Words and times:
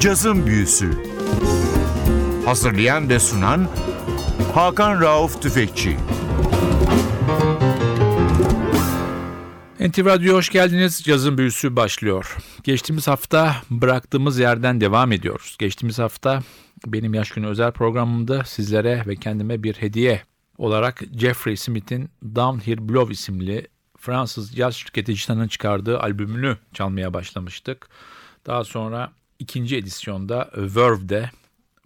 Cazın 0.00 0.46
Büyüsü 0.46 0.90
Hazırlayan 2.44 3.08
ve 3.08 3.18
sunan 3.18 3.68
Hakan 4.54 5.00
Rauf 5.00 5.42
Tüfekçi 5.42 5.96
NTV 9.80 10.04
Radyo 10.04 10.34
hoş 10.34 10.48
geldiniz. 10.48 11.02
Cazın 11.02 11.38
Büyüsü 11.38 11.76
başlıyor. 11.76 12.36
Geçtiğimiz 12.62 13.08
hafta 13.08 13.56
bıraktığımız 13.70 14.38
yerden 14.38 14.80
devam 14.80 15.12
ediyoruz. 15.12 15.56
Geçtiğimiz 15.58 15.98
hafta 15.98 16.42
benim 16.86 17.14
yaş 17.14 17.30
günü 17.30 17.46
özel 17.46 17.72
programımda 17.72 18.44
sizlere 18.44 19.02
ve 19.06 19.16
kendime 19.16 19.62
bir 19.62 19.74
hediye 19.74 20.22
olarak 20.58 21.02
Jeffrey 21.18 21.56
Smith'in 21.56 22.10
Downhill 22.34 22.88
Blow 22.88 23.12
isimli 23.12 23.68
Fransız 23.98 24.56
caz 24.56 24.74
şirketi 24.74 25.14
Citan'ın 25.14 25.48
çıkardığı 25.48 26.00
albümünü 26.00 26.56
çalmaya 26.74 27.14
başlamıştık. 27.14 27.88
Daha 28.46 28.64
sonra 28.64 29.17
ikinci 29.38 29.76
edisyonda 29.76 30.50
Verve'de 30.56 31.30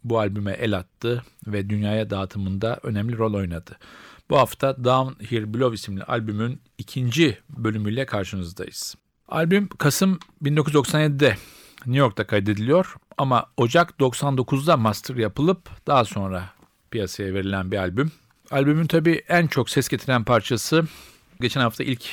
bu 0.05 0.19
albüme 0.19 0.52
el 0.52 0.79
attı 0.79 1.23
ve 1.47 1.70
dünyaya 1.70 2.11
dağıtımında 2.11 2.80
önemli 2.83 3.19
rol 3.19 3.34
oynadı. 3.34 3.78
Bu 4.30 4.38
hafta 4.38 4.84
Down 4.84 5.25
Here 5.25 5.55
Below 5.55 5.75
isimli 5.75 6.05
albümün 6.05 6.61
ikinci 6.78 7.38
bölümüyle 7.51 8.06
karşınızdayız. 8.06 8.95
Albüm 9.28 9.69
Kasım 9.69 10.19
1997'de 10.42 11.37
New 11.87 11.98
York'ta 11.98 12.27
kaydediliyor 12.27 12.95
ama 13.19 13.47
Ocak 13.56 13.91
99'da 13.91 14.77
master 14.77 15.16
yapılıp 15.16 15.87
daha 15.87 16.05
sonra 16.05 16.50
piyasaya 16.91 17.34
verilen 17.34 17.73
bir 17.73 17.77
albüm. 17.77 18.12
Albümün 18.50 18.87
tabii 18.87 19.23
en 19.28 19.47
çok 19.47 19.70
ses 19.70 19.89
getiren 19.89 20.25
parçası 20.25 20.84
geçen 21.41 21.61
hafta 21.61 21.84
ilk 21.84 22.05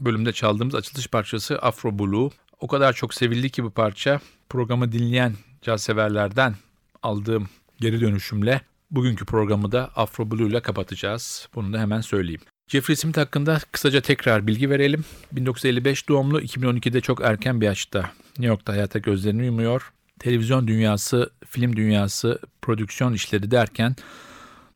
bölümde 0.00 0.32
çaldığımız 0.32 0.74
açılış 0.74 1.08
parçası 1.08 1.58
Afro 1.58 1.98
Blue. 1.98 2.30
O 2.62 2.66
kadar 2.66 2.92
çok 2.92 3.14
sevildi 3.14 3.50
ki 3.50 3.64
bu 3.64 3.70
parça 3.70 4.20
programı 4.48 4.92
dinleyen 4.92 5.32
caz 5.62 5.82
severlerden 5.82 6.54
aldığım 7.02 7.48
geri 7.80 8.00
dönüşümle 8.00 8.60
bugünkü 8.90 9.24
programı 9.24 9.72
da 9.72 9.90
Afro 9.96 10.30
Blue 10.30 10.48
ile 10.48 10.60
kapatacağız. 10.60 11.48
Bunu 11.54 11.72
da 11.72 11.80
hemen 11.80 12.00
söyleyeyim. 12.00 12.40
Jeffrey 12.68 12.96
Smith 12.96 13.18
hakkında 13.18 13.58
kısaca 13.72 14.00
tekrar 14.00 14.46
bilgi 14.46 14.70
verelim. 14.70 15.04
1955 15.32 16.08
doğumlu 16.08 16.40
2012'de 16.40 17.00
çok 17.00 17.20
erken 17.24 17.60
bir 17.60 17.66
yaşta 17.66 18.00
New 18.38 18.46
York'ta 18.46 18.72
hayata 18.72 18.98
gözlerini 18.98 19.46
yumuyor. 19.46 19.92
Televizyon 20.18 20.68
dünyası, 20.68 21.30
film 21.46 21.76
dünyası, 21.76 22.38
prodüksiyon 22.62 23.12
işleri 23.12 23.50
derken 23.50 23.96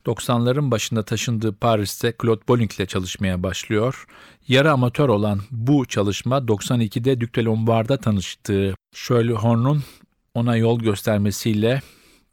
90'ların 0.06 0.70
başında 0.70 1.02
taşındığı 1.02 1.56
Paris'te 1.56 2.14
Claude 2.22 2.48
Bolling 2.48 2.72
ile 2.72 2.86
çalışmaya 2.86 3.42
başlıyor. 3.42 4.06
Yarı 4.48 4.72
amatör 4.72 5.08
olan 5.08 5.40
bu 5.50 5.86
çalışma 5.86 6.38
92'de 6.38 7.20
Duc 7.20 7.34
de 7.34 7.44
Lombard'da 7.44 7.96
tanıştığı 7.96 8.74
Shirley 8.94 9.34
Horn'un 9.34 9.82
ona 10.34 10.56
yol 10.56 10.80
göstermesiyle 10.80 11.82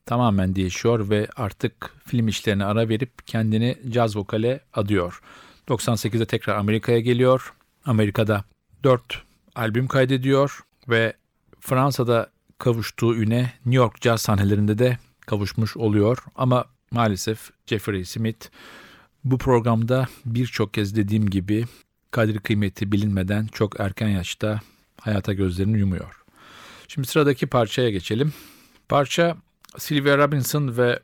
tamamen 0.05 0.55
değişiyor 0.55 1.09
ve 1.09 1.27
artık 1.35 1.93
film 2.05 2.27
işlerine 2.27 2.65
ara 2.65 2.89
verip 2.89 3.27
kendini 3.27 3.77
caz 3.89 4.15
vokale 4.15 4.59
adıyor. 4.73 5.21
98'de 5.67 6.25
tekrar 6.25 6.58
Amerika'ya 6.58 6.99
geliyor. 6.99 7.53
Amerika'da 7.85 8.43
4 8.83 9.23
albüm 9.55 9.87
kaydediyor 9.87 10.59
ve 10.89 11.13
Fransa'da 11.59 12.30
kavuştuğu 12.58 13.15
üne 13.15 13.41
New 13.41 13.75
York 13.75 14.02
caz 14.02 14.21
sahnelerinde 14.21 14.77
de 14.77 14.97
kavuşmuş 15.19 15.77
oluyor. 15.77 16.17
Ama 16.35 16.65
maalesef 16.94 17.52
Jeffrey 17.66 18.05
Smith 18.05 18.47
bu 19.23 19.38
programda 19.38 20.08
birçok 20.25 20.73
kez 20.73 20.95
dediğim 20.95 21.30
gibi 21.30 21.66
kadri 22.11 22.39
kıymeti 22.39 22.91
bilinmeden 22.91 23.47
çok 23.47 23.80
erken 23.80 24.08
yaşta 24.08 24.61
hayata 25.02 25.33
gözlerini 25.33 25.80
yumuyor. 25.80 26.23
Şimdi 26.87 27.08
sıradaki 27.08 27.48
parçaya 27.48 27.89
geçelim. 27.89 28.33
Parça 28.89 29.37
Sylvia 29.77 30.17
Robinson 30.17 30.77
ve 30.77 30.99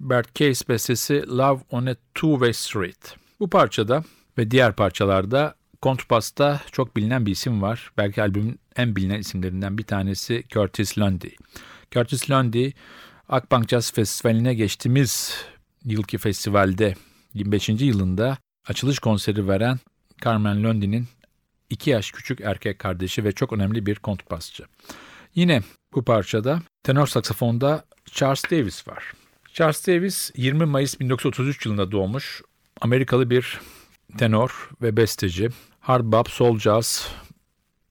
Bert 0.00 0.34
Case 0.34 0.68
bestesi 0.68 1.28
Love 1.28 1.60
on 1.70 1.86
a 1.86 1.96
Two-Way 2.14 2.52
Street. 2.52 3.16
Bu 3.40 3.50
parçada 3.50 4.04
ve 4.38 4.50
diğer 4.50 4.72
parçalarda 4.72 5.54
kontrbasta 5.80 6.60
çok 6.72 6.96
bilinen 6.96 7.26
bir 7.26 7.32
isim 7.32 7.62
var. 7.62 7.92
Belki 7.98 8.22
albümün 8.22 8.60
en 8.76 8.96
bilinen 8.96 9.18
isimlerinden 9.18 9.78
bir 9.78 9.82
tanesi 9.82 10.44
Curtis 10.48 10.98
Lundy. 10.98 11.28
Curtis 11.90 12.30
Lundy 12.30 12.70
Akbank 13.32 13.68
Jazz 13.68 13.92
Festivali'ne 13.92 14.54
geçtiğimiz 14.54 15.36
yılki 15.84 16.18
festivalde 16.18 16.94
25. 17.34 17.68
yılında 17.68 18.38
açılış 18.68 18.98
konseri 18.98 19.48
veren 19.48 19.78
Carmen 20.24 20.64
Lundy'nin 20.64 21.06
iki 21.70 21.90
yaş 21.90 22.10
küçük 22.10 22.40
erkek 22.40 22.78
kardeşi 22.78 23.24
ve 23.24 23.32
çok 23.32 23.52
önemli 23.52 23.86
bir 23.86 23.94
kontrbasçı. 23.94 24.64
Yine 25.34 25.62
bu 25.94 26.04
parçada 26.04 26.62
tenor 26.82 27.06
saksafonda 27.06 27.84
Charles 28.04 28.44
Davis 28.50 28.88
var. 28.88 29.12
Charles 29.52 29.86
Davis 29.86 30.30
20 30.36 30.64
Mayıs 30.64 31.00
1933 31.00 31.66
yılında 31.66 31.92
doğmuş. 31.92 32.42
Amerikalı 32.80 33.30
bir 33.30 33.60
tenor 34.18 34.70
ve 34.82 34.96
besteci. 34.96 35.48
Hard 35.80 36.04
bop, 36.04 36.30
soul 36.30 36.58
jazz 36.58 37.08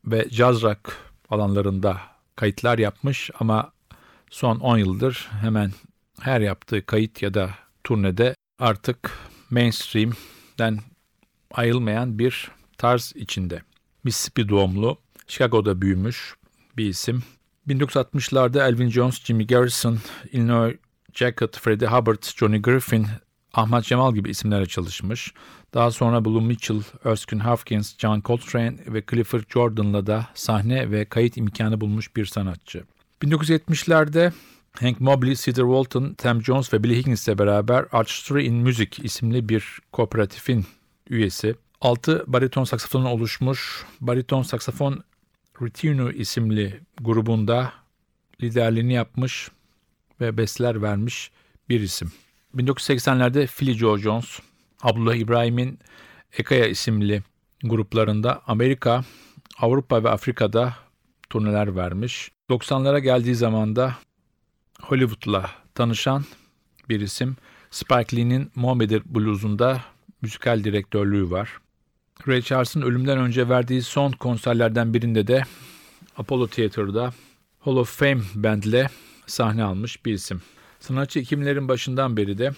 ve 0.06 0.28
jazz 0.30 0.62
rock 0.62 0.98
alanlarında 1.30 2.02
kayıtlar 2.36 2.78
yapmış 2.78 3.32
ama 3.40 3.72
son 4.32 4.60
10 4.60 4.78
yıldır 4.78 5.30
hemen 5.42 5.72
her 6.22 6.42
yaptığı 6.42 6.86
kayıt 6.86 7.22
ya 7.22 7.34
da 7.34 7.50
turnede 7.84 8.36
artık 8.60 9.12
mainstream'den 9.50 10.80
ayrılmayan 11.52 12.20
bir 12.20 12.52
tarz 12.78 13.14
içinde. 13.16 13.62
Mississippi 14.04 14.50
doğumlu, 14.50 14.98
Chicago'da 15.28 15.82
büyümüş 15.82 16.36
bir 16.78 16.86
isim. 16.86 17.24
1960'larda 17.68 18.68
Elvin 18.68 18.90
Jones, 18.90 19.24
Jimmy 19.24 19.48
Garrison, 19.48 20.00
Illinois 20.32 20.76
Jacket, 21.14 21.58
Freddie 21.58 21.88
Hubbard, 21.88 22.24
Johnny 22.24 22.62
Griffin, 22.62 23.08
Ahmet 23.54 23.84
Cemal 23.84 24.14
gibi 24.16 24.30
isimlerle 24.30 24.66
çalışmış. 24.66 25.34
Daha 25.74 25.92
sonra 25.92 26.26
Blue 26.26 26.44
Mitchell, 26.44 26.82
Erskine 27.06 27.44
Hopkins, 27.44 27.98
John 27.98 28.22
Coltrane 28.26 28.78
ve 28.88 29.04
Clifford 29.12 29.44
Jordan'la 29.50 30.08
da 30.08 30.28
sahne 30.34 30.92
ve 30.92 31.06
kayıt 31.06 31.38
imkanı 31.38 31.82
bulmuş 31.82 32.16
bir 32.16 32.26
sanatçı. 32.26 32.84
1970'lerde 33.22 34.32
Hank 34.80 35.02
Mobley, 35.02 35.36
Cedar 35.36 35.64
Walton, 35.64 36.14
Tam 36.14 36.44
Jones 36.44 36.74
ve 36.74 36.84
Billy 36.84 36.96
Higgins 36.96 37.28
ile 37.28 37.38
beraber 37.38 37.86
Artistry 37.92 38.46
in 38.46 38.56
Music 38.56 39.04
isimli 39.04 39.50
bir 39.50 39.80
kooperatifin 39.92 40.66
üyesi. 41.10 41.56
6 41.82 42.24
bariton 42.28 42.64
saksafonun 42.64 43.06
oluşmuş 43.06 43.86
bariton 44.02 44.42
saksafon 44.42 45.04
Ritino 45.62 46.10
isimli 46.10 46.82
grubunda 47.02 47.74
liderliğini 48.42 48.94
yapmış 48.94 49.52
ve 50.22 50.38
besteler 50.38 50.82
vermiş 50.82 51.32
bir 51.70 51.82
isim. 51.82 52.12
1980'lerde 52.56 53.48
Philly 53.48 53.74
Joe 53.74 53.98
Jones, 53.98 54.40
Abdullah 54.82 55.16
İbrahim'in 55.16 55.80
Ekaya 56.38 56.68
isimli 56.68 57.24
gruplarında 57.64 58.42
Amerika, 58.48 59.04
Avrupa 59.58 60.04
ve 60.04 60.10
Afrika'da 60.10 60.76
turneler 61.30 61.76
vermiş. 61.76 62.32
90'lara 62.52 63.00
geldiği 63.00 63.36
zaman 63.36 63.76
da 63.76 63.96
Hollywood'la 64.82 65.52
tanışan 65.76 66.26
bir 66.90 67.02
isim. 67.02 67.38
Spike 67.70 68.18
Lee'nin 68.18 68.52
Mohammed 68.56 68.92
Blues'unda 69.06 69.82
müzikal 70.22 70.64
direktörlüğü 70.64 71.32
var. 71.32 71.50
Ray 72.28 72.42
Charles'ın 72.42 72.82
ölümden 72.82 73.18
önce 73.18 73.50
verdiği 73.50 73.82
son 73.82 74.12
konserlerden 74.12 74.94
birinde 74.94 75.28
de 75.28 75.44
Apollo 76.18 76.48
Theater'da 76.48 77.14
Hall 77.60 77.76
of 77.76 78.00
Fame 78.00 78.22
bandle 78.36 78.90
sahne 79.28 79.64
almış 79.64 80.06
bir 80.06 80.14
isim. 80.14 80.42
Sanatçı 80.80 81.20
2000'lerin 81.20 81.68
başından 81.68 82.18
beri 82.18 82.38
de 82.38 82.52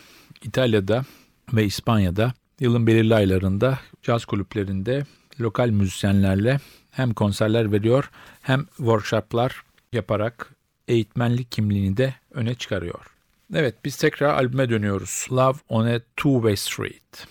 İtalya'da 0.44 1.06
ve 1.54 1.66
İspanya'da 1.66 2.34
yılın 2.60 2.88
belirli 2.88 3.16
aylarında 3.16 3.80
caz 4.02 4.26
kulüplerinde 4.26 5.06
lokal 5.40 5.70
müzisyenlerle 5.70 6.60
hem 6.92 7.14
konserler 7.14 7.72
veriyor 7.72 8.10
hem 8.42 8.66
workshoplar 8.66 9.64
yaparak 9.94 10.56
eğitmenlik 10.88 11.52
kimliğini 11.52 11.98
de 11.98 12.14
öne 12.32 12.56
çıkarıyor. 12.56 13.06
Evet 13.54 13.76
biz 13.86 13.98
tekrar 13.98 14.34
albüme 14.34 14.70
dönüyoruz. 14.70 15.28
Love 15.32 15.58
on 15.70 15.86
a 15.86 16.00
Two-Way 16.18 16.56
Street. 16.56 17.28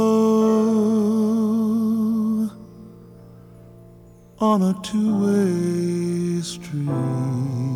on 4.39 4.62
a 4.62 4.74
two-way 4.81 6.42
street 6.42 7.67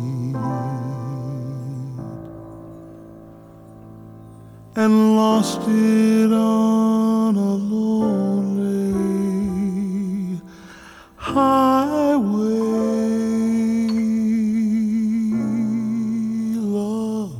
and 4.74 5.16
lost 5.16 5.60
it 5.68 6.32
on 6.32 7.36
a 7.36 7.54
lonely 7.54 8.80
highway. 11.16 12.58
Love 16.56 17.36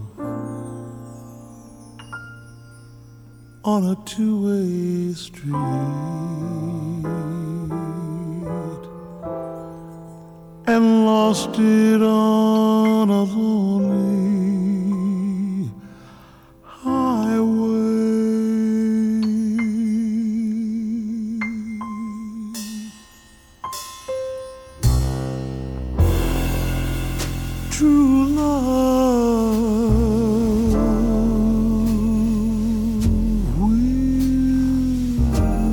on 3.65 3.85
a 3.87 3.97
two-way 4.05 5.15
street. 5.15 5.55
And 10.67 11.07
lost 11.07 11.59
it 11.59 12.03
on 12.03 13.09
a 13.09 13.23
lonely 13.23 14.32
True 27.73 28.27
love 28.27 29.63
will 33.57 33.69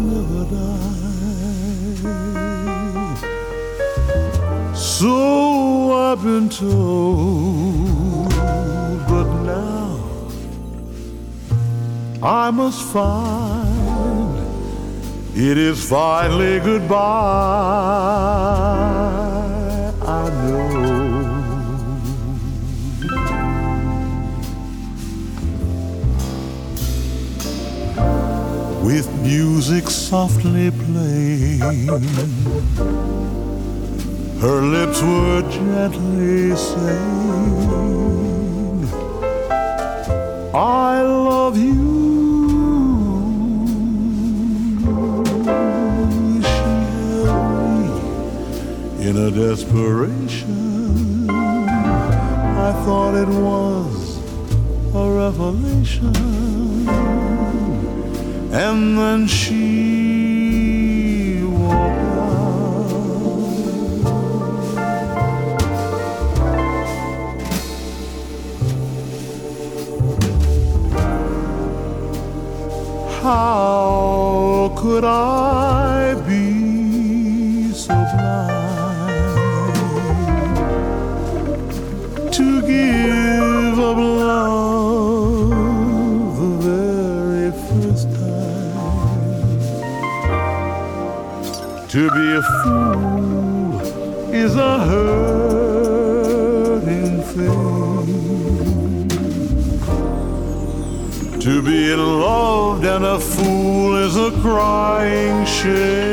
never 0.08 0.44
die. 0.50 1.10
So 4.76 5.92
I've 5.92 6.24
been 6.24 6.48
told, 6.48 8.30
but 9.10 9.28
now 9.44 10.00
I 12.24 12.50
must 12.52 12.82
find 12.94 14.38
it 15.36 15.58
is 15.58 15.84
finally 15.90 16.60
goodbye. 16.62 17.90
With 28.90 29.10
music 29.22 29.86
softly 29.88 30.72
playing, 30.72 31.88
her 34.42 34.62
lips 34.64 35.00
were 35.04 35.44
gently 35.44 36.56
saying, 36.56 37.60
I 40.56 41.04
love 41.04 41.56
you. 41.56 42.08
She 46.50 46.74
me 47.62 47.78
in 49.08 49.16
a 49.18 49.30
desperation. 49.30 51.30
I 51.30 52.74
thought 52.86 53.14
it 53.14 53.30
was 53.30 54.18
a 54.96 55.12
revelation. 55.24 56.49
And 58.52 58.98
then 58.98 59.28
she 59.28 60.24
walked 61.44 62.00
out. 62.00 62.50
How 73.22 74.74
could 74.76 75.04
I 75.04 75.49
a 92.40 92.42
fool 92.42 93.82
is 94.34 94.56
a 94.56 94.80
hurting 94.90 96.02
thing. 97.34 99.10
To 101.40 101.62
be 101.62 101.92
in 101.92 102.00
love 102.00 102.86
and 102.86 103.04
a 103.04 103.20
fool 103.20 103.98
is 103.98 104.16
a 104.16 104.32
crying 104.40 105.46
shame. 105.46 106.09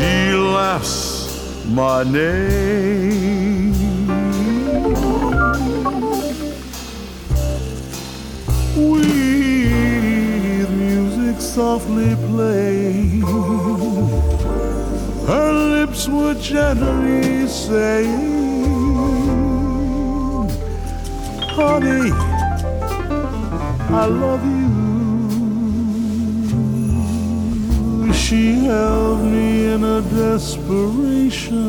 She 0.00 0.32
laughs 0.32 1.66
my 1.66 2.04
name. 2.04 3.74
with 8.76 10.70
music 10.70 11.38
softly 11.42 12.16
playing. 12.28 13.20
Her 15.26 15.52
lips 15.52 16.08
were 16.08 16.32
gently 16.32 17.46
saying, 17.46 18.16
Honey, 21.56 22.10
I 23.90 24.06
love 24.06 24.42
you. 24.46 24.79
She 28.30 28.52
held 28.62 29.24
me 29.24 29.72
in 29.72 29.82
a 29.82 30.02
desperation. 30.02 31.66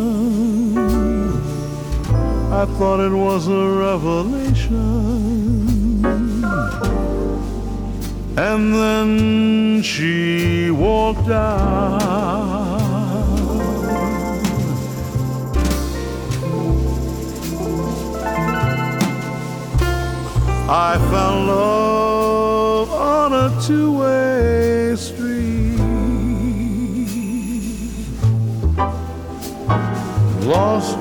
I 2.54 2.66
thought 2.78 3.00
it 3.00 3.12
was 3.12 3.48
a 3.48 3.68
revelation. 3.88 4.86
And 8.38 8.76
then 8.76 9.82
she 9.82 10.70
walked 10.70 11.30
out. 11.30 12.00
I 20.70 20.98
found 21.10 21.48
love 21.48 22.92
on 22.92 23.34
a 23.34 23.50
two-way 23.66 24.81
Lost 30.52 30.98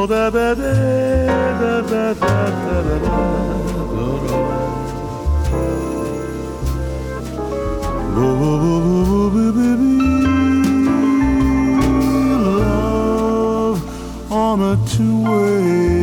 Love 0.00 0.32
on 14.32 14.60
a 14.62 14.76
two-way 14.88 15.99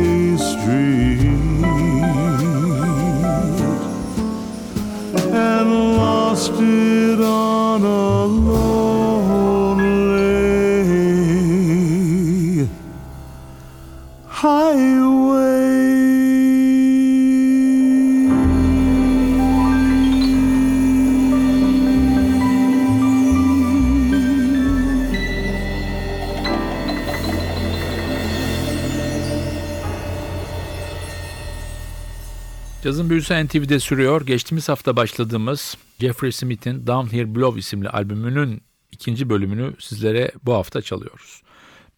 büyüsü 33.18 33.46
NTV'de 33.46 33.80
sürüyor. 33.80 34.26
Geçtiğimiz 34.26 34.68
hafta 34.68 34.96
başladığımız 34.96 35.76
Jeffrey 36.00 36.32
Smith'in 36.32 36.86
Downhill 36.86 37.34
Blow 37.34 37.60
isimli 37.60 37.88
albümünün 37.88 38.62
ikinci 38.92 39.30
bölümünü 39.30 39.74
sizlere 39.78 40.32
bu 40.42 40.54
hafta 40.54 40.82
çalıyoruz. 40.82 41.42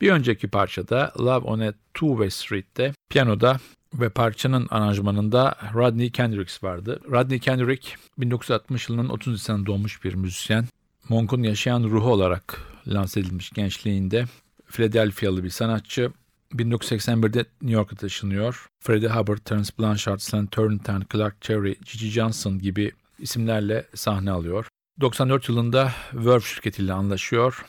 Bir 0.00 0.10
önceki 0.10 0.48
parçada 0.48 1.12
Love 1.18 1.46
on 1.46 1.60
a 1.60 1.72
Two-Way 1.94 2.30
Street'te 2.30 2.94
piyanoda 3.10 3.60
ve 3.94 4.08
parçanın 4.08 4.66
aranjmanında 4.70 5.54
Rodney 5.74 6.10
Kendricks 6.10 6.62
vardı. 6.62 7.00
Rodney 7.10 7.38
Kendrick 7.38 7.88
1960 8.18 8.88
yılının 8.88 9.08
30 9.08 9.32
Nisan'ında 9.32 9.66
doğmuş 9.66 10.04
bir 10.04 10.14
müzisyen. 10.14 10.64
Monk'un 11.08 11.42
yaşayan 11.42 11.82
ruhu 11.82 12.10
olarak 12.10 12.60
lanse 12.88 13.20
edilmiş 13.20 13.50
gençliğinde 13.50 14.24
Philadelphia'lı 14.66 15.44
bir 15.44 15.50
sanatçı. 15.50 16.12
1981'de 16.54 17.38
New 17.38 17.72
York'a 17.72 17.96
taşınıyor. 17.96 18.66
Freddie 18.80 19.08
Hubbard, 19.08 19.38
Terence 19.38 19.70
Blanchard, 19.78 20.18
Stan 20.18 20.46
Turlington, 20.46 21.04
Clark 21.12 21.40
Terry, 21.40 21.76
Gigi 21.84 22.10
Johnson 22.10 22.58
gibi 22.58 22.92
isimlerle 23.18 23.86
sahne 23.94 24.30
alıyor. 24.30 24.66
94 25.00 25.48
yılında 25.48 25.92
Verve 26.12 26.40
şirketiyle 26.40 26.92
anlaşıyor 26.92 27.66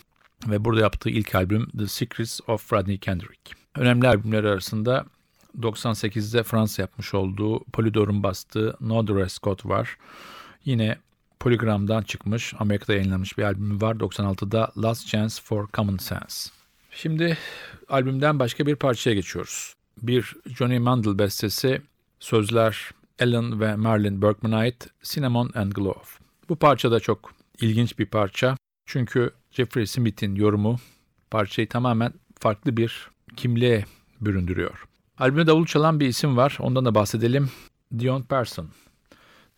ve 0.48 0.66
burada 0.66 0.82
yaptığı 0.82 1.10
ilk 1.10 1.36
albüm 1.36 1.70
The 1.78 1.88
Secrets 1.88 2.40
of 2.48 2.74
Rodney 2.74 2.98
Kendrick. 2.98 3.54
Önemli 3.76 4.08
albümler 4.08 4.44
arasında 4.44 5.06
98'de 5.60 6.44
Fransa 6.44 6.82
yapmış 6.82 7.14
olduğu 7.14 7.64
Polydor'un 7.64 8.24
bastığı 8.24 8.78
No 8.82 9.08
Dress 9.08 9.40
Code 9.40 9.70
var. 9.70 9.98
Yine 10.66 10.98
Polygram'dan 11.40 12.02
çıkmış, 12.02 12.54
Amerika'da 12.60 12.94
yayınlanmış 12.94 13.38
bir 13.38 13.44
albümü 13.44 13.82
var. 13.82 13.96
96'da 13.96 14.72
Last 14.78 15.08
Chance 15.08 15.36
for 15.44 15.68
Common 15.74 15.98
Sense. 15.98 16.61
Şimdi 16.91 17.38
albümden 17.89 18.39
başka 18.39 18.65
bir 18.65 18.75
parçaya 18.75 19.13
geçiyoruz. 19.13 19.74
Bir 20.01 20.36
Johnny 20.45 20.79
Mandel 20.79 21.19
bestesi, 21.19 21.81
sözler 22.19 22.91
Alan 23.21 23.62
ve 23.62 23.75
Marilyn 23.75 24.21
Bergman'a 24.21 24.57
ait 24.57 24.88
Cinnamon 25.03 25.51
and 25.55 25.71
Glove. 25.71 26.03
Bu 26.50 26.55
parça 26.55 26.91
da 26.91 27.00
çok 27.00 27.33
ilginç 27.62 28.00
bir 28.00 28.05
parça. 28.05 28.57
Çünkü 28.86 29.31
Jeffrey 29.51 29.88
Smith'in 29.88 30.36
yorumu 30.36 30.79
parçayı 31.31 31.69
tamamen 31.69 32.13
farklı 32.39 32.77
bir 32.77 33.10
kimliğe 33.36 33.86
büründürüyor. 34.21 34.86
Albümde 35.17 35.48
davul 35.48 35.65
çalan 35.65 36.00
bir 36.00 36.07
isim 36.07 36.38
var. 36.38 36.57
Ondan 36.60 36.86
da 36.86 36.95
bahsedelim. 36.95 37.50
Dion 38.00 38.21
Person. 38.21 38.69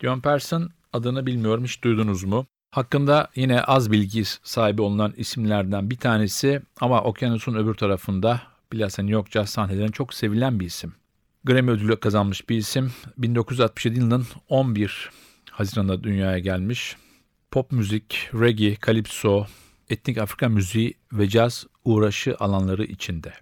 Dion 0.00 0.20
Person 0.20 0.70
adını 0.92 1.26
bilmiyorum 1.26 1.64
hiç 1.64 1.84
duydunuz 1.84 2.24
mu? 2.24 2.46
Hakkında 2.74 3.28
yine 3.34 3.62
az 3.62 3.92
bilgi 3.92 4.24
sahibi 4.24 4.82
olunan 4.82 5.14
isimlerden 5.16 5.90
bir 5.90 5.96
tanesi 5.96 6.62
ama 6.80 7.02
okyanusun 7.02 7.54
öbür 7.54 7.74
tarafında 7.74 8.42
bilhassa 8.72 9.02
New 9.02 9.14
York 9.14 9.30
Jazz 9.30 9.50
sahnelerinde 9.50 9.92
çok 9.92 10.14
sevilen 10.14 10.60
bir 10.60 10.66
isim. 10.66 10.94
Grammy 11.44 11.70
ödülü 11.70 12.00
kazanmış 12.00 12.48
bir 12.48 12.56
isim. 12.56 12.92
1967 13.18 13.98
yılının 13.98 14.26
11 14.48 15.10
Haziran'da 15.50 16.04
dünyaya 16.04 16.38
gelmiş. 16.38 16.96
Pop 17.50 17.72
müzik, 17.72 18.30
reggae, 18.40 18.76
kalipso, 18.76 19.46
etnik 19.90 20.18
Afrika 20.18 20.48
müziği 20.48 20.94
ve 21.12 21.28
caz 21.28 21.66
uğraşı 21.84 22.36
alanları 22.38 22.84
içinde. 22.84 23.32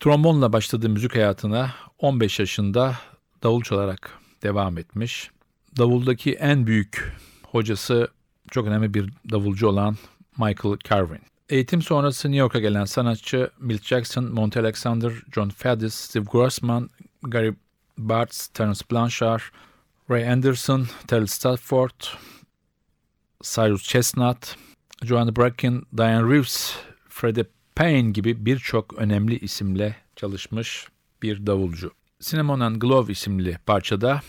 Trombonla 0.00 0.52
başladığı 0.52 0.88
müzik 0.88 1.14
hayatına 1.14 1.74
15 1.98 2.38
yaşında 2.38 2.94
davul 3.42 3.62
çalarak 3.62 4.18
devam 4.42 4.78
etmiş. 4.78 5.30
Davuldaki 5.78 6.32
en 6.32 6.66
büyük 6.66 7.12
hocası 7.42 8.08
çok 8.52 8.66
önemli 8.66 8.94
bir 8.94 9.10
davulcu 9.30 9.68
olan 9.68 9.96
Michael 10.38 10.76
Carvin. 10.90 11.20
Eğitim 11.48 11.82
sonrası 11.82 12.28
New 12.28 12.38
York'a 12.40 12.58
gelen 12.58 12.84
sanatçı 12.84 13.50
Milt 13.58 13.82
Jackson, 13.82 14.24
Monty 14.24 14.58
Alexander, 14.58 15.12
John 15.34 15.48
Faddis, 15.48 15.94
Steve 15.94 16.24
Grossman, 16.32 16.90
Gary 17.22 17.52
Bartz, 17.98 18.46
Terence 18.46 18.80
Blanchard, 18.90 19.40
Ray 20.10 20.32
Anderson, 20.32 20.86
Terrell 21.06 21.26
Stafford, 21.26 22.04
Cyrus 23.42 23.82
Chestnut, 23.82 24.56
Joanna 25.02 25.36
Bracken, 25.36 25.82
Diane 25.96 26.34
Reeves, 26.34 26.76
Freddie 27.08 27.46
Payne 27.74 28.10
gibi 28.10 28.46
birçok 28.46 28.94
önemli 28.94 29.38
isimle 29.38 29.96
çalışmış 30.16 30.88
bir 31.22 31.46
davulcu. 31.46 31.92
Cinnamon 32.20 32.60
and 32.60 32.76
Glove 32.76 33.12
isimli 33.12 33.58
parçada 33.66 34.20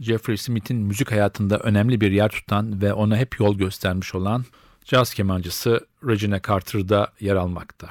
Jeffrey 0.00 0.36
Smith'in 0.36 0.76
müzik 0.76 1.12
hayatında 1.12 1.58
önemli 1.58 2.00
bir 2.00 2.12
yer 2.12 2.28
tutan 2.28 2.82
ve 2.82 2.92
ona 2.92 3.16
hep 3.16 3.40
yol 3.40 3.54
göstermiş 3.54 4.14
olan 4.14 4.44
caz 4.84 5.14
kemancısı 5.14 5.86
Regina 6.08 6.40
Carter'da 6.42 7.12
yer 7.20 7.36
almakta. 7.36 7.88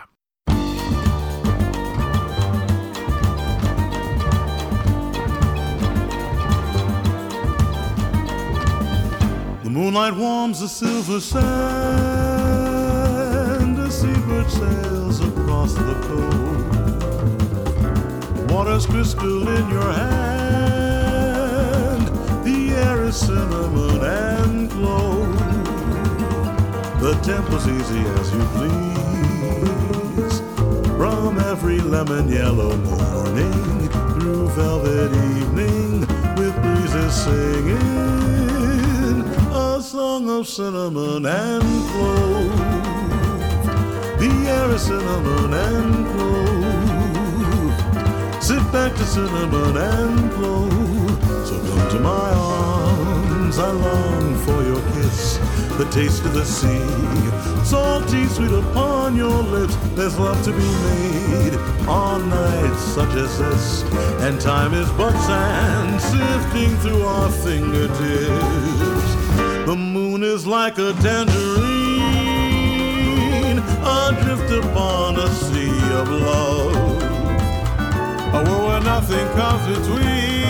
The 9.63 9.69
moonlight 9.69 10.13
warms 10.13 10.59
the 10.59 10.67
silver 10.67 11.19
sand. 11.19 11.45
A 13.79 13.91
seabird 13.91 14.49
sails 14.49 15.21
across 15.21 15.75
the 15.75 15.95
cove. 16.07 16.55
Water's 18.47 18.85
crystal 18.85 19.47
in 19.47 19.69
your 19.69 19.93
hand. 19.93 20.24
Cinnamon 23.15 24.03
and 24.03 24.69
clove. 24.69 25.39
The 26.99 27.13
tempo's 27.23 27.65
easy 27.65 28.01
as 28.19 28.33
you 28.33 28.43
please. 28.55 30.41
From 30.97 31.39
every 31.39 31.79
lemon 31.79 32.27
yellow 32.27 32.75
morning 32.75 33.89
through 34.13 34.49
velvet 34.49 35.13
evening 35.13 36.01
with 36.35 36.53
breezes 36.61 37.13
singing 37.13 37.79
a 39.53 39.81
song 39.81 40.29
of 40.29 40.45
cinnamon 40.45 41.25
and 41.25 41.63
clove. 41.91 42.59
The 44.19 44.31
air 44.49 44.71
is 44.71 44.81
cinnamon 44.81 45.53
and 45.53 46.05
clove. 46.11 47.75
Sit 48.43 48.71
back 48.73 48.93
to 48.93 49.05
cinnamon 49.05 49.77
and 49.77 50.31
clove. 50.33 51.47
So 51.47 51.57
come 51.61 51.89
to 51.91 51.99
my 51.99 52.33
arms. 52.33 52.94
I 53.57 53.71
long 53.71 54.35
for 54.39 54.63
your 54.63 54.81
kiss, 54.91 55.37
the 55.77 55.87
taste 55.89 56.25
of 56.25 56.33
the 56.33 56.43
sea. 56.43 56.83
Salty 57.63 58.25
sweet 58.25 58.51
upon 58.51 59.15
your 59.15 59.43
lips. 59.43 59.75
There's 59.95 60.19
love 60.19 60.43
to 60.43 60.51
be 60.51 60.57
made 60.57 61.55
on 61.87 62.29
nights 62.29 62.81
such 62.81 63.15
as 63.15 63.39
this. 63.39 63.83
And 64.23 64.41
time 64.41 64.73
is 64.73 64.89
but 64.93 65.13
sand 65.25 66.01
sifting 66.01 66.75
through 66.79 67.03
our 67.03 67.31
fingertips. 67.31 69.15
The 69.65 69.75
moon 69.75 70.21
is 70.23 70.45
like 70.45 70.77
a 70.77 70.91
tangerine, 70.93 71.19
adrift 74.03 74.51
upon 74.51 75.17
a 75.17 75.29
sea 75.29 75.93
of 75.93 76.09
love. 76.09 76.75
A 78.33 78.43
world 78.49 78.67
where 78.67 78.81
nothing 78.81 79.27
comes 79.37 79.77
between 79.77 80.44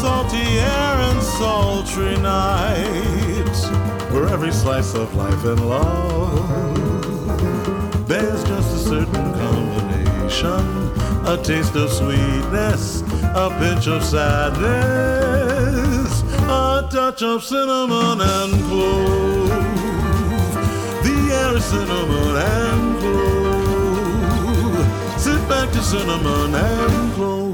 salty 0.00 0.46
air 0.60 0.96
and 1.10 1.20
sultry 1.20 2.16
nights, 2.18 3.66
where 4.12 4.28
every 4.28 4.52
slice 4.52 4.94
of 4.94 5.12
life 5.16 5.44
and 5.44 5.68
love 5.68 6.38
bears 8.06 8.44
just 8.44 8.76
a 8.76 8.78
certain 8.78 9.32
combination, 9.34 10.62
a 11.26 11.36
taste 11.42 11.74
of 11.74 11.90
sweetness, 11.90 13.02
a 13.34 13.50
pinch 13.58 13.88
of 13.88 14.04
sadness, 14.04 14.62
a 16.44 16.88
touch 16.92 17.22
of 17.22 17.42
cinnamon 17.42 18.20
and 18.20 18.52
clove. 18.68 19.48
The 21.02 21.16
air 21.40 21.56
is 21.56 21.64
cinnamon 21.64 22.36
and 22.36 22.98
clove. 23.00 24.86
Sit 25.20 25.48
back 25.48 25.68
to 25.72 25.82
cinnamon 25.82 26.54
and 26.54 27.12
clove. 27.14 27.47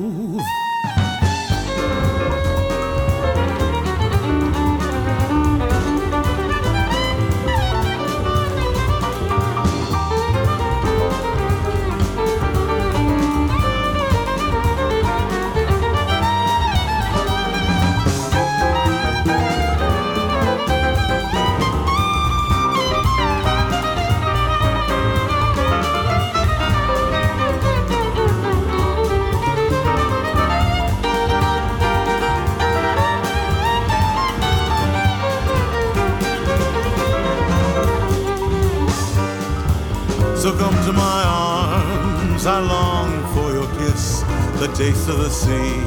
Taste 44.74 45.08
of 45.08 45.18
the 45.18 45.30
sea. 45.30 45.80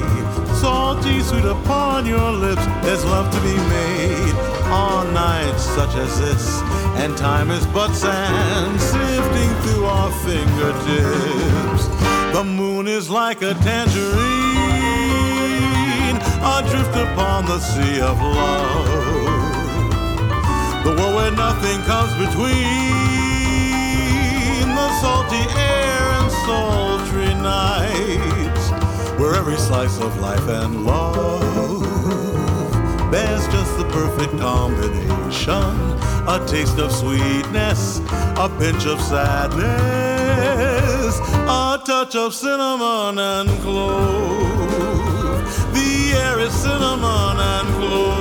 Salty, 0.62 1.22
sweet 1.22 1.46
upon 1.46 2.06
your 2.06 2.32
lips, 2.32 2.66
there's 2.84 3.04
love 3.06 3.30
to 3.34 3.40
be 3.42 3.56
made 3.70 4.36
on 4.72 5.14
nights 5.14 5.64
such 5.64 5.94
as 5.96 6.20
this. 6.20 6.62
And 7.02 7.16
time 7.18 7.52
is 7.52 7.66
but 7.68 7.94
sand 7.94 8.80
sifting 8.80 9.54
through 9.62 9.86
our 9.86 10.12
fingertips. 10.26 11.88
The 12.34 12.44
moon 12.44 12.88
is 12.88 13.10
like 13.10 13.42
a 13.42 13.54
tangerine, 13.56 14.18
adrift 16.56 16.96
upon 16.96 17.46
the 17.46 17.60
sea 17.60 18.00
of 18.00 18.20
love. 18.22 18.88
The 20.86 20.92
world 20.96 21.16
where 21.16 21.32
nothing 21.32 21.82
comes 21.84 22.14
between 22.14 22.58
the 24.76 24.90
salty 25.02 25.44
air 25.58 26.04
and 26.20 26.32
sultry 26.46 27.34
nights, 27.34 28.67
where 29.18 29.36
every 29.36 29.58
slice 29.58 30.00
of 30.00 30.20
life 30.20 30.48
and 30.48 30.86
love 30.86 31.82
bears 33.12 33.48
just 33.48 33.78
the 33.78 33.86
perfect 33.92 34.38
combination 34.40 35.98
a 36.28 36.46
taste 36.46 36.78
of 36.78 36.92
sweetness, 36.92 38.00
a 38.38 38.50
pinch 38.60 38.86
of 38.86 39.00
sadness, 39.00 39.70
a 41.48 41.82
touch 41.86 42.16
of 42.18 42.34
cinnamon 42.34 43.18
and 43.18 43.50
clove. 43.62 44.44
The 45.74 46.12
air 46.16 46.40
is 46.40 46.52
cinnamon 46.54 47.40
and 47.40 47.68
clove. 47.76 48.17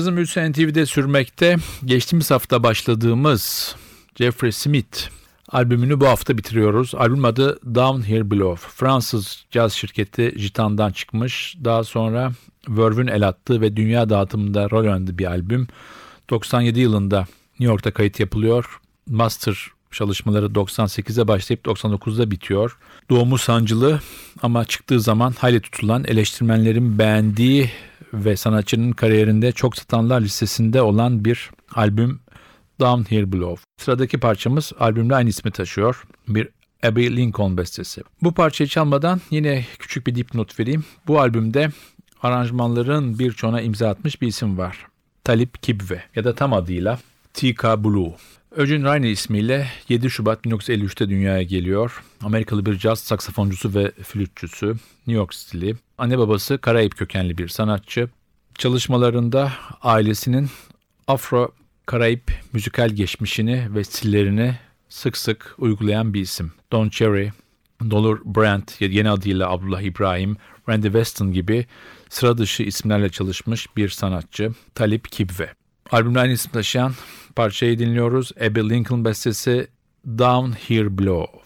Cazın 0.00 0.16
Büyüsü 0.16 0.52
NTV'de 0.52 0.86
sürmekte. 0.86 1.56
Geçtiğimiz 1.84 2.30
hafta 2.30 2.62
başladığımız 2.62 3.74
Jeffrey 4.16 4.52
Smith 4.52 4.98
albümünü 5.48 6.00
bu 6.00 6.06
hafta 6.06 6.38
bitiriyoruz. 6.38 6.94
Albüm 6.94 7.24
adı 7.24 7.74
Down 7.74 8.08
Here 8.08 8.30
Below. 8.30 8.68
Fransız 8.68 9.44
caz 9.50 9.72
şirketi 9.72 10.34
Gitan'dan 10.36 10.92
çıkmış. 10.92 11.56
Daha 11.64 11.84
sonra 11.84 12.32
Verve'ün 12.68 13.06
el 13.06 13.28
attığı 13.28 13.60
ve 13.60 13.76
dünya 13.76 14.08
dağıtımında 14.08 14.70
rol 14.70 14.80
oynadığı 14.80 15.18
bir 15.18 15.26
albüm. 15.26 15.66
97 16.30 16.80
yılında 16.80 17.18
New 17.50 17.72
York'ta 17.72 17.90
kayıt 17.90 18.20
yapılıyor. 18.20 18.80
Master 19.08 19.66
çalışmaları 19.90 20.46
98'e 20.46 21.28
başlayıp 21.28 21.66
99'da 21.66 22.30
bitiyor. 22.30 22.78
Doğumu 23.10 23.38
sancılı 23.38 24.00
ama 24.42 24.64
çıktığı 24.64 25.00
zaman 25.00 25.34
hayli 25.38 25.60
tutulan 25.60 26.04
eleştirmenlerin 26.04 26.98
beğendiği 26.98 27.70
ve 28.14 28.36
sanatçının 28.36 28.92
kariyerinde 28.92 29.52
çok 29.52 29.76
satanlar 29.76 30.20
listesinde 30.20 30.82
olan 30.82 31.24
bir 31.24 31.50
albüm 31.74 32.20
Down 32.80 33.14
Here 33.14 33.32
Below. 33.32 33.64
Sıradaki 33.80 34.20
parçamız 34.20 34.72
albümle 34.78 35.14
aynı 35.14 35.28
ismi 35.28 35.50
taşıyor. 35.50 36.02
Bir 36.28 36.48
Abbey 36.84 37.16
Lincoln 37.16 37.56
bestesi. 37.56 38.02
Bu 38.22 38.34
parçayı 38.34 38.68
çalmadan 38.68 39.20
yine 39.30 39.66
küçük 39.78 40.06
bir 40.06 40.14
dipnot 40.14 40.60
vereyim. 40.60 40.84
Bu 41.06 41.20
albümde 41.20 41.70
aranjmanların 42.22 43.18
birçoğuna 43.18 43.60
imza 43.60 43.88
atmış 43.88 44.22
bir 44.22 44.28
isim 44.28 44.58
var. 44.58 44.86
Talip 45.24 45.62
Kibve 45.62 46.02
ya 46.16 46.24
da 46.24 46.34
tam 46.34 46.52
adıyla 46.52 46.98
Tika 47.34 47.84
Blue. 47.84 48.12
Eugene 48.56 48.84
Rainey 48.84 49.12
ismiyle 49.12 49.66
7 49.88 50.10
Şubat 50.10 50.44
1953'te 50.44 51.08
dünyaya 51.08 51.42
geliyor. 51.42 52.02
Amerikalı 52.22 52.66
bir 52.66 52.78
caz 52.78 53.00
saksafoncusu 53.00 53.74
ve 53.74 53.90
flütçüsü. 53.90 54.66
New 54.66 55.12
York 55.12 55.34
stili. 55.34 55.76
Anne 55.98 56.18
babası 56.18 56.58
Karayip 56.58 56.96
kökenli 56.96 57.38
bir 57.38 57.48
sanatçı. 57.48 58.08
Çalışmalarında 58.58 59.52
ailesinin 59.82 60.48
Afro 61.06 61.52
Karayip 61.86 62.32
müzikal 62.52 62.88
geçmişini 62.88 63.74
ve 63.74 63.84
stillerini 63.84 64.58
sık 64.88 65.16
sık 65.16 65.54
uygulayan 65.58 66.14
bir 66.14 66.20
isim. 66.20 66.52
Don 66.72 66.88
Cherry, 66.88 67.32
Dollar 67.90 68.18
Brandt 68.24 68.80
yeni 68.80 69.10
adıyla 69.10 69.50
Abdullah 69.50 69.80
İbrahim, 69.80 70.36
Randy 70.68 70.86
Weston 70.86 71.32
gibi 71.32 71.66
sıra 72.08 72.38
dışı 72.38 72.62
isimlerle 72.62 73.08
çalışmış 73.08 73.76
bir 73.76 73.88
sanatçı 73.88 74.50
Talip 74.74 75.12
Kibve. 75.12 75.59
Albümle 75.92 76.20
aynı 76.20 76.32
isim 76.32 76.52
taşıyan 76.52 76.92
parçayı 77.36 77.78
dinliyoruz. 77.78 78.32
Abbey 78.36 78.70
Lincoln 78.70 79.04
bestesi 79.04 79.68
Down 80.06 80.52
Here 80.52 80.98
Below. 80.98 81.40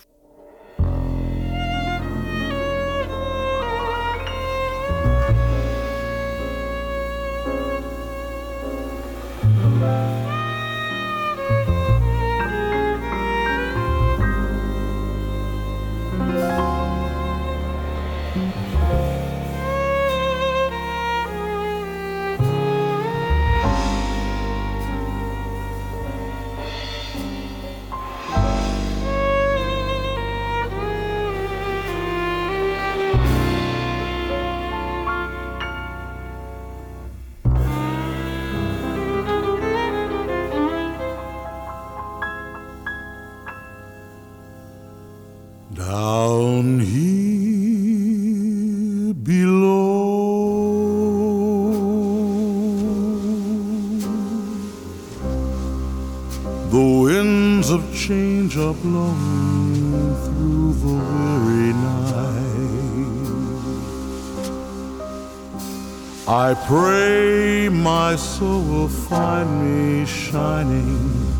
I 66.26 66.54
pray 66.54 67.68
my 67.68 68.16
soul 68.16 68.62
will 68.62 68.88
find 68.88 69.60
me 69.60 70.06
shining 70.06 71.37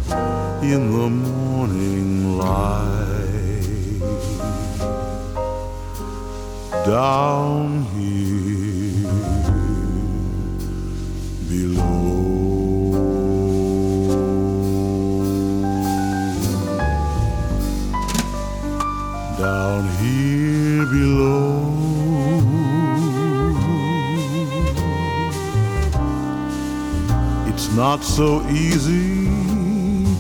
in 0.63 0.93
the 0.93 1.09
morning 1.09 2.37
light. 2.37 2.85
Down 6.85 7.85
here 7.95 8.14
not 27.77 28.05
so 28.05 28.41
easy 28.51 29.27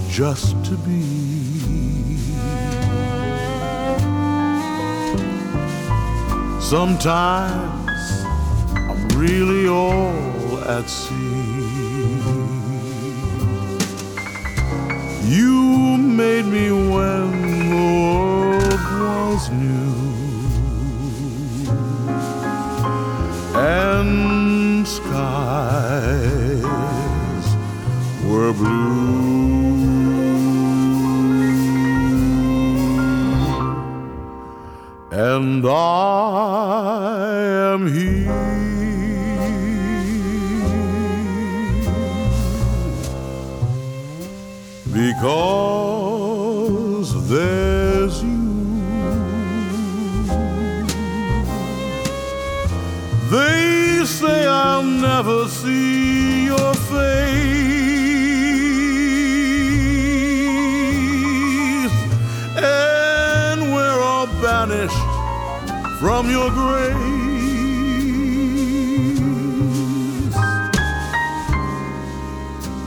just 0.09 0.57
to 0.65 0.77
be. 0.79 1.03
Sometimes 6.61 8.25
I'm 8.75 9.09
really 9.11 9.69
all 9.69 10.59
at 10.67 10.89
sea. 10.89 11.15
You 15.23 15.97
made 15.97 16.47
me 16.47 16.73
when 16.73 17.31
the 17.69 17.87
world 18.03 18.83
was 19.01 19.51
new. 19.51 19.95
And 23.57 24.89
skies 24.89 26.54
were 28.35 28.53
blue. 28.53 29.95
And 35.13 35.65
I 35.65 35.73
am 37.73 37.83
here 37.87 38.43
because 45.01 46.09
there's 47.29 48.17
you. 48.23 48.43
They 53.31 54.05
say 54.05 54.47
I'll 54.47 54.83
never 54.83 55.49
see 55.49 56.04
from 66.05 66.29
your 66.31 66.51
grace. 66.51 66.93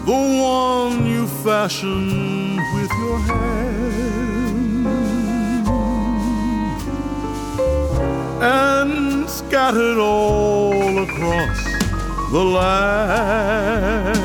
The 0.06 0.22
one 0.54 1.08
you 1.08 1.26
fashioned 1.26 2.62
with 2.76 2.92
your 3.04 3.18
hand 3.18 4.88
and 8.44 9.28
scattered 9.28 9.98
all 9.98 11.00
across 11.00 11.64
the 12.32 12.44
land. 12.60 14.17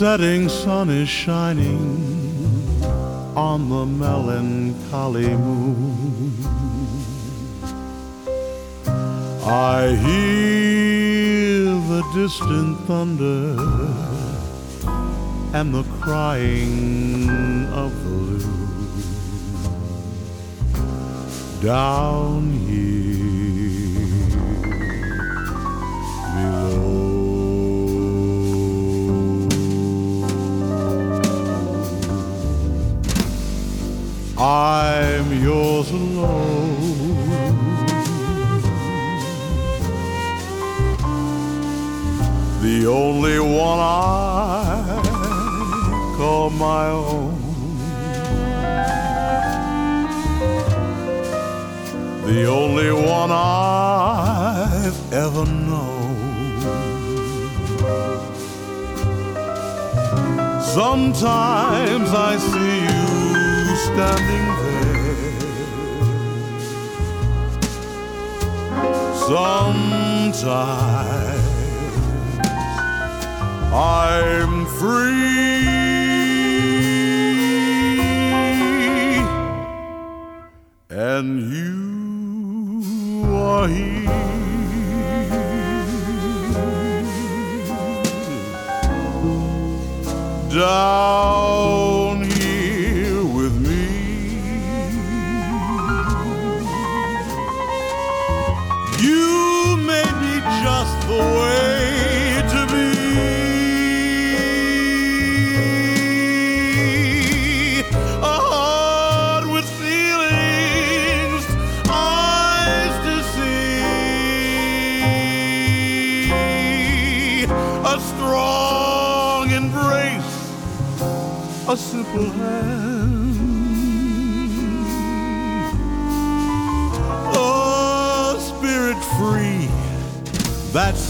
Setting 0.00 0.48
sun 0.48 0.88
is 0.88 1.10
shining 1.10 2.82
on 3.36 3.68
the 3.68 3.84
melancholy 3.84 5.28
moon. 5.28 6.32
I 9.44 9.94
hear 10.06 11.64
the 11.92 12.02
distant 12.14 12.80
thunder 12.86 13.60
and 15.52 15.74
the 15.74 15.84
crying 16.00 17.66
of 17.66 17.92
the 18.02 18.08
loon 18.08 19.02
down 21.60 22.52
here 22.52 22.99
I'm 34.42 35.42
yours 35.42 35.90
alone. 35.90 37.18
The 42.62 42.86
only 42.86 43.38
one 43.38 43.78
I 43.78 45.02
call 46.16 46.50
my 46.50 46.86
own. 46.86 47.40
the 52.30 52.46
only 52.46 52.92
one 52.92 53.30
I've 53.32 55.12
ever 55.12 55.44
known. 55.44 56.60
Sometimes 60.62 62.10
I 62.12 62.36
see 62.36 62.94
you 62.94 62.99
standing 63.92 64.46
there. 64.60 64.90
Sometimes 69.28 70.44
I'm 73.72 74.54
free 74.78 75.10
and 80.90 81.30
you 81.52 81.80
are 83.34 83.68
here 83.68 84.10
down 90.50 91.39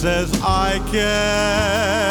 says 0.01 0.33
I 0.43 0.79
can. 0.91 2.10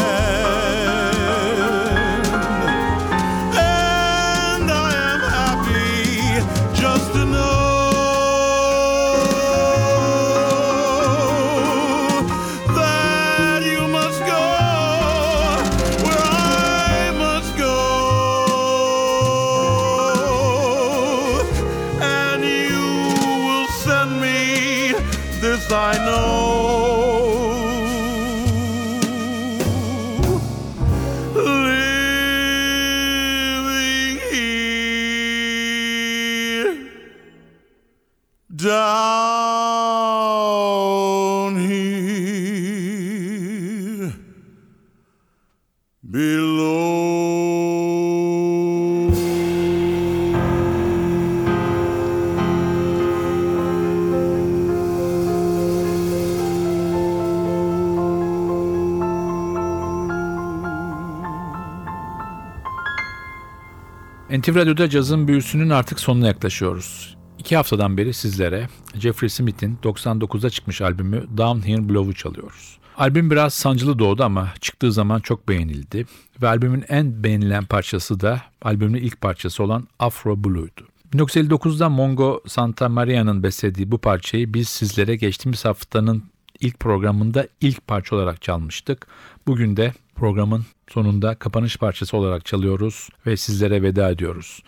NTV 64.39 64.55
Radyo'da 64.55 64.89
cazın 64.89 65.27
büyüsünün 65.27 65.69
artık 65.69 65.99
sonuna 65.99 66.27
yaklaşıyoruz. 66.27 67.17
İki 67.39 67.55
haftadan 67.55 67.97
beri 67.97 68.13
sizlere 68.13 68.67
Jeffrey 68.95 69.29
Smith'in 69.29 69.77
99'da 69.83 70.49
çıkmış 70.49 70.81
albümü 70.81 71.25
Down 71.37 71.67
Here 71.67 71.89
Below'u 71.89 72.13
çalıyoruz. 72.13 72.77
Albüm 72.97 73.31
biraz 73.31 73.53
sancılı 73.53 73.99
doğdu 73.99 74.23
ama 74.23 74.49
çıktığı 74.61 74.91
zaman 74.91 75.19
çok 75.19 75.47
beğenildi 75.47 76.05
ve 76.41 76.47
albümün 76.47 76.85
en 76.89 77.23
beğenilen 77.23 77.65
parçası 77.65 78.19
da 78.19 78.41
albümün 78.61 79.01
ilk 79.01 79.21
parçası 79.21 79.63
olan 79.63 79.87
Afro 79.99 80.43
Blue'ydu. 80.43 80.87
1959'da 81.13 81.89
Mongo 81.89 82.41
Santa 82.47 82.89
Maria'nın 82.89 83.43
beslediği 83.43 83.91
bu 83.91 83.97
parçayı 83.97 84.53
biz 84.53 84.69
sizlere 84.69 85.15
geçtiğimiz 85.15 85.65
haftanın 85.65 86.23
ilk 86.59 86.79
programında 86.79 87.47
ilk 87.61 87.87
parça 87.87 88.15
olarak 88.15 88.41
çalmıştık. 88.41 89.07
Bugün 89.47 89.77
de 89.77 89.93
programın 90.19 90.65
sonunda 90.89 91.35
kapanış 91.35 91.77
parçası 91.77 92.17
olarak 92.17 92.45
çalıyoruz 92.45 93.09
ve 93.25 93.37
sizlere 93.37 93.83
veda 93.83 94.09
ediyoruz. 94.09 94.63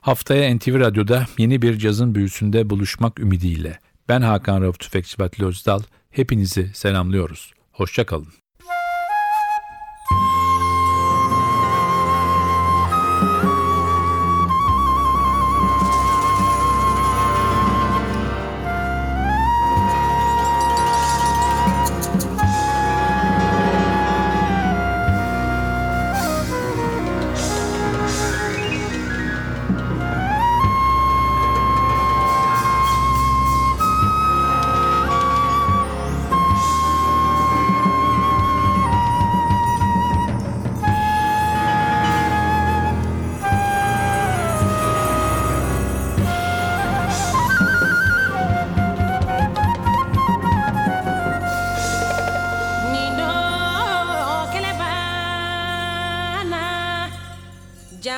Haftaya 0.00 0.56
NTV 0.56 0.80
Radyo'da 0.80 1.26
yeni 1.38 1.62
bir 1.62 1.78
cazın 1.78 2.14
büyüsünde 2.14 2.70
buluşmak 2.70 3.20
ümidiyle. 3.20 3.78
Ben 4.08 4.22
Hakan 4.22 4.62
Rauf 4.62 4.78
Tüfekçi 4.78 5.22
Vatli 5.22 5.44
Özdal. 5.44 5.82
Hepinizi 6.10 6.70
selamlıyoruz. 6.74 7.52
Hoşçakalın. 7.72 8.28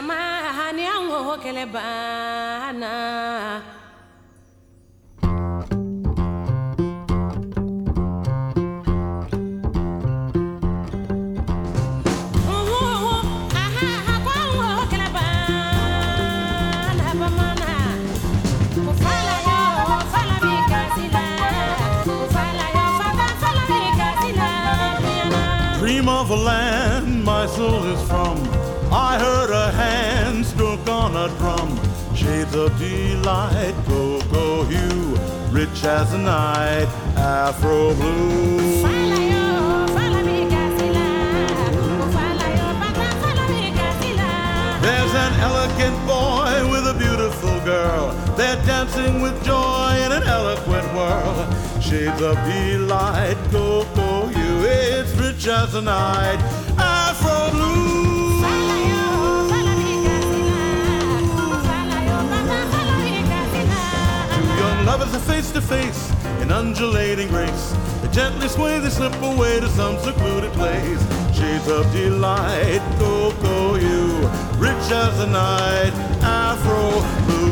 Jama 0.00 0.14
hani 0.56 0.88
ango 0.88 1.36
kelebana 1.36 2.92
Dream 3.60 3.79
Shades 32.50 32.72
of 32.72 32.78
delight, 32.80 33.74
go 33.86 34.64
hue, 34.64 35.14
rich 35.52 35.84
as 35.84 36.10
the 36.10 36.18
night, 36.18 36.88
Afro 37.16 37.94
blue. 37.94 38.58
There's 44.82 45.14
an 45.14 45.32
elegant 45.40 45.96
boy 46.08 46.68
with 46.72 46.88
a 46.88 46.96
beautiful 46.98 47.60
girl. 47.60 48.12
They're 48.36 48.56
dancing 48.66 49.22
with 49.22 49.44
joy 49.44 50.02
in 50.04 50.10
an 50.10 50.24
eloquent 50.24 50.92
world. 50.92 51.54
Shades 51.80 52.20
of 52.20 52.34
delight, 52.46 53.36
go 53.52 53.84
you, 54.30 54.64
it's 54.64 55.12
rich 55.14 55.46
as 55.46 55.72
the 55.72 55.82
night, 55.82 56.38
to 65.60 65.66
face 65.66 66.10
in 66.40 66.50
undulating 66.50 67.28
grace. 67.28 67.74
They 68.02 68.08
gently 68.08 68.48
sway, 68.48 68.78
they 68.78 68.90
slip 68.90 69.14
away 69.22 69.60
to 69.60 69.68
some 69.68 69.98
secluded 69.98 70.52
place. 70.52 71.00
Shades 71.36 71.68
of 71.68 71.90
delight, 71.92 72.82
go, 72.98 73.76
you, 73.76 74.06
rich 74.58 74.90
as 74.90 75.18
the 75.18 75.26
night, 75.26 75.92
Afro 76.22 76.90
blue. 77.26 77.50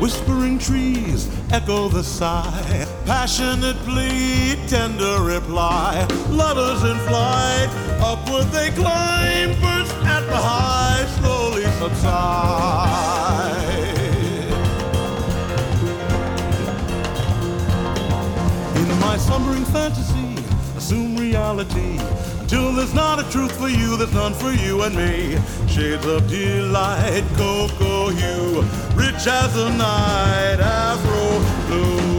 Whispering 0.00 0.58
trees 0.58 1.28
echo 1.50 1.88
the 1.88 2.02
sigh, 2.02 2.86
passionate 3.06 3.76
plea, 3.78 4.56
tender 4.68 5.22
reply. 5.22 6.06
Lovers 6.28 6.82
in 6.82 6.98
flight, 7.08 7.68
upward 8.00 8.46
they 8.52 8.70
climb, 8.70 9.50
burst 9.60 9.94
at 10.04 10.26
the 10.26 10.36
high, 10.36 11.05
subside. 11.88 13.54
In 18.76 19.00
my 19.00 19.16
slumbering 19.16 19.64
fantasy, 19.66 20.36
assume 20.76 21.16
reality. 21.16 21.98
Until 22.40 22.72
there's 22.72 22.94
not 22.94 23.18
a 23.18 23.30
truth 23.30 23.56
for 23.58 23.68
you, 23.68 23.96
there's 23.96 24.12
none 24.12 24.34
for 24.34 24.52
you 24.52 24.82
and 24.82 24.96
me. 24.96 25.38
Shades 25.68 26.06
of 26.06 26.28
delight, 26.28 27.24
cocoa 27.36 28.08
hue, 28.08 28.62
rich 28.94 29.26
as 29.26 29.54
the 29.54 29.70
night, 29.70 30.58
afro 30.60 31.66
blue. 31.66 32.15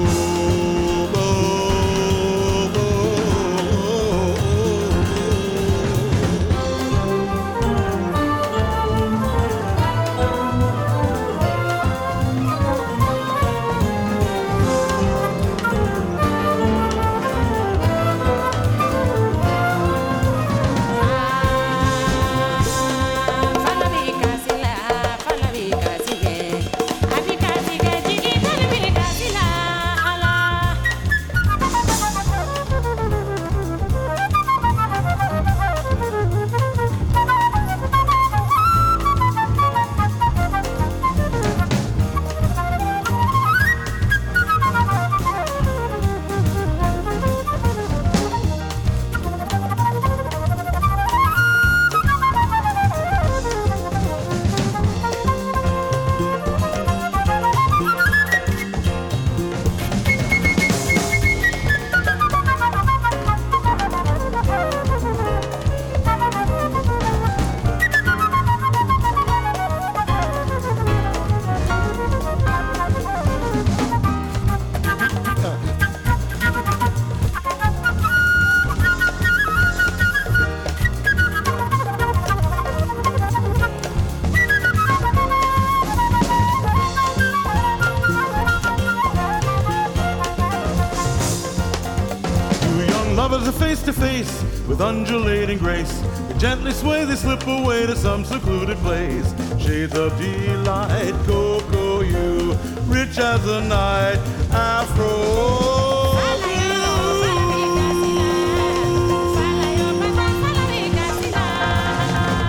With 94.77 94.85
undulating 94.85 95.57
grace. 95.57 96.01
They 96.27 96.37
gently 96.37 96.71
sway, 96.71 97.05
they 97.05 97.15
slip 97.15 97.45
away 97.47 97.87
to 97.87 97.95
some 97.95 98.23
secluded 98.23 98.77
place. 98.77 99.33
Shades 99.59 99.95
of 99.95 100.17
delight, 100.19 101.13
cocoa 101.25 102.01
you, 102.01 102.53
rich 102.85 103.17
as 103.17 103.43
the 103.45 103.61
night, 103.61 104.19
afro. 104.51 105.07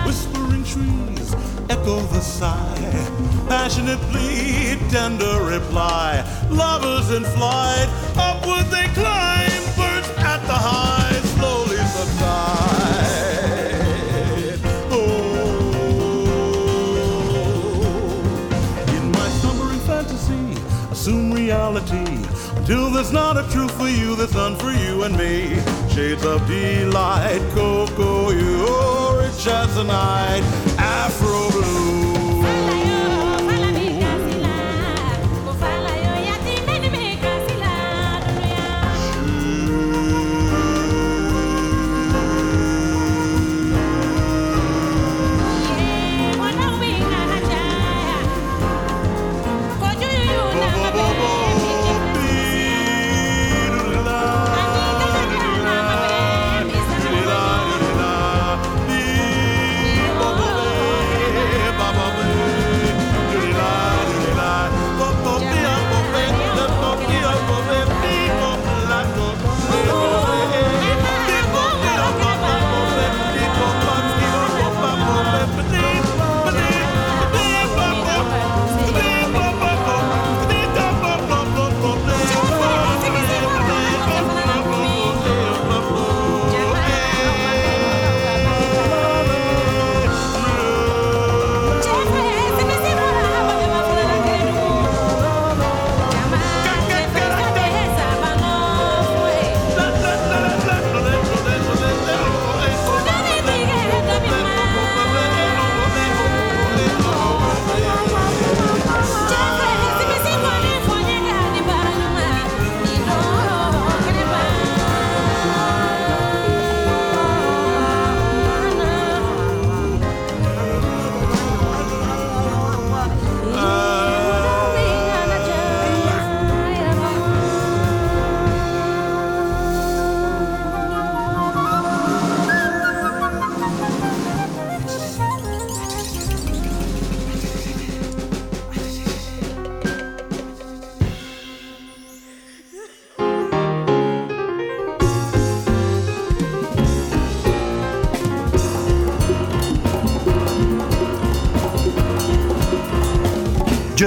Whispering 0.05 0.63
trees 0.63 1.33
echo 1.69 1.99
the 2.13 2.21
sigh. 2.21 2.75
Passionate 3.47 3.99
plea, 4.11 4.77
tender 4.89 5.43
reply. 5.43 6.23
Lovers 6.51 7.09
in 7.11 7.23
flight, 7.23 7.89
upward 8.15 8.65
they 8.67 8.87
climb. 8.93 9.49
Birds 9.75 10.09
at 10.19 10.41
the 10.45 10.53
high, 10.53 10.88
Until 22.69 22.91
there's 22.91 23.11
not 23.11 23.35
a 23.35 23.51
truth 23.51 23.75
for 23.79 23.89
you, 23.89 24.15
there's 24.15 24.35
none 24.35 24.55
for 24.55 24.69
you 24.69 25.01
and 25.01 25.17
me. 25.17 25.59
Shades 25.89 26.23
of 26.23 26.45
delight, 26.45 27.41
cocoa, 27.55 28.29
you, 28.29 28.63
oh, 28.67 29.19
rich 29.19 29.47
as 29.47 29.73
the 29.73 29.83
night, 29.85 30.43